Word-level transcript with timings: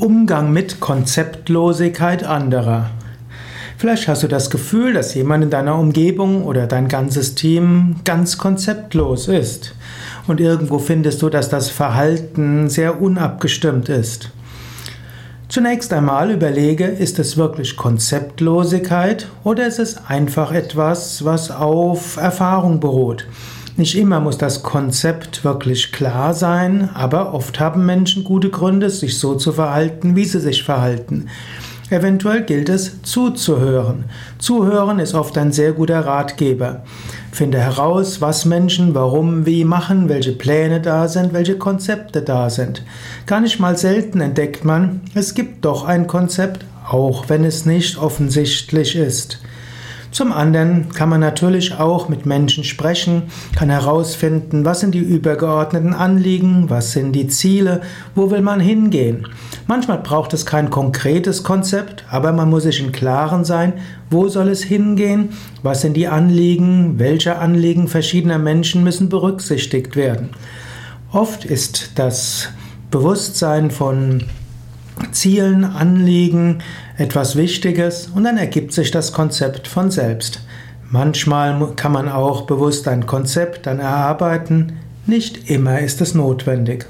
Umgang 0.00 0.50
mit 0.50 0.80
Konzeptlosigkeit 0.80 2.24
anderer. 2.24 2.88
Vielleicht 3.76 4.08
hast 4.08 4.22
du 4.22 4.28
das 4.28 4.48
Gefühl, 4.48 4.94
dass 4.94 5.14
jemand 5.14 5.44
in 5.44 5.50
deiner 5.50 5.78
Umgebung 5.78 6.44
oder 6.44 6.66
dein 6.66 6.88
ganzes 6.88 7.34
Team 7.34 7.96
ganz 8.04 8.38
konzeptlos 8.38 9.28
ist. 9.28 9.74
Und 10.26 10.40
irgendwo 10.40 10.78
findest 10.78 11.20
du, 11.20 11.28
dass 11.28 11.50
das 11.50 11.68
Verhalten 11.68 12.70
sehr 12.70 13.02
unabgestimmt 13.02 13.90
ist. 13.90 14.30
Zunächst 15.48 15.92
einmal 15.92 16.30
überlege, 16.30 16.86
ist 16.86 17.18
es 17.18 17.36
wirklich 17.36 17.76
Konzeptlosigkeit 17.76 19.28
oder 19.44 19.66
ist 19.66 19.78
es 19.78 20.06
einfach 20.06 20.52
etwas, 20.52 21.26
was 21.26 21.50
auf 21.50 22.16
Erfahrung 22.16 22.80
beruht? 22.80 23.26
Nicht 23.76 23.96
immer 23.96 24.20
muss 24.20 24.36
das 24.36 24.62
Konzept 24.62 25.44
wirklich 25.44 25.92
klar 25.92 26.34
sein, 26.34 26.90
aber 26.94 27.32
oft 27.34 27.60
haben 27.60 27.86
Menschen 27.86 28.24
gute 28.24 28.50
Gründe, 28.50 28.90
sich 28.90 29.18
so 29.18 29.34
zu 29.36 29.52
verhalten, 29.52 30.16
wie 30.16 30.24
sie 30.24 30.40
sich 30.40 30.62
verhalten. 30.62 31.28
Eventuell 31.90 32.42
gilt 32.42 32.68
es 32.68 33.02
zuzuhören. 33.02 34.04
Zuhören 34.38 35.00
ist 35.00 35.14
oft 35.14 35.36
ein 35.36 35.50
sehr 35.50 35.72
guter 35.72 36.06
Ratgeber. 36.06 36.84
Finde 37.32 37.58
heraus, 37.58 38.20
was 38.20 38.44
Menschen 38.44 38.94
warum, 38.94 39.44
wie 39.44 39.64
machen, 39.64 40.08
welche 40.08 40.32
Pläne 40.32 40.80
da 40.80 41.08
sind, 41.08 41.32
welche 41.32 41.58
Konzepte 41.58 42.22
da 42.22 42.48
sind. 42.48 42.84
Gar 43.26 43.40
nicht 43.40 43.58
mal 43.58 43.76
selten 43.76 44.20
entdeckt 44.20 44.64
man, 44.64 45.00
es 45.14 45.34
gibt 45.34 45.64
doch 45.64 45.84
ein 45.84 46.06
Konzept, 46.06 46.64
auch 46.88 47.28
wenn 47.28 47.44
es 47.44 47.66
nicht 47.66 47.98
offensichtlich 47.98 48.94
ist. 48.94 49.40
Zum 50.12 50.32
anderen 50.32 50.88
kann 50.88 51.08
man 51.08 51.20
natürlich 51.20 51.78
auch 51.78 52.08
mit 52.08 52.26
Menschen 52.26 52.64
sprechen, 52.64 53.24
kann 53.54 53.70
herausfinden, 53.70 54.64
was 54.64 54.80
sind 54.80 54.92
die 54.92 54.98
übergeordneten 54.98 55.94
Anliegen, 55.94 56.68
was 56.68 56.92
sind 56.92 57.12
die 57.12 57.28
Ziele, 57.28 57.80
wo 58.16 58.30
will 58.30 58.40
man 58.40 58.58
hingehen. 58.58 59.28
Manchmal 59.68 59.98
braucht 59.98 60.34
es 60.34 60.44
kein 60.46 60.68
konkretes 60.68 61.44
Konzept, 61.44 62.04
aber 62.10 62.32
man 62.32 62.50
muss 62.50 62.64
sich 62.64 62.80
im 62.80 62.90
Klaren 62.90 63.44
sein, 63.44 63.74
wo 64.10 64.28
soll 64.28 64.48
es 64.48 64.64
hingehen, 64.64 65.30
was 65.62 65.82
sind 65.82 65.96
die 65.96 66.08
Anliegen, 66.08 66.98
welche 66.98 67.38
Anliegen 67.38 67.86
verschiedener 67.86 68.38
Menschen 68.38 68.82
müssen 68.82 69.08
berücksichtigt 69.08 69.94
werden. 69.94 70.30
Oft 71.12 71.44
ist 71.44 71.92
das 71.94 72.48
Bewusstsein 72.90 73.70
von 73.70 74.24
Zielen, 75.12 75.64
Anliegen, 75.64 76.62
etwas 76.96 77.36
Wichtiges 77.36 78.08
und 78.14 78.24
dann 78.24 78.36
ergibt 78.36 78.72
sich 78.72 78.90
das 78.90 79.12
Konzept 79.12 79.66
von 79.66 79.90
selbst. 79.90 80.40
Manchmal 80.88 81.74
kann 81.76 81.92
man 81.92 82.08
auch 82.08 82.42
bewusst 82.42 82.88
ein 82.88 83.06
Konzept 83.06 83.66
dann 83.66 83.78
erarbeiten, 83.78 84.72
nicht 85.06 85.50
immer 85.50 85.80
ist 85.80 86.00
es 86.00 86.14
notwendig. 86.14 86.86